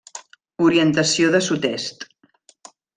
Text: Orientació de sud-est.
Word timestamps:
Orientació 0.69 1.29
de 1.37 1.43
sud-est. 1.51 2.11